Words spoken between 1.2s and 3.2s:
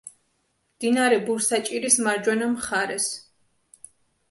ბურსაჭირის მარჯვენა მხარეს.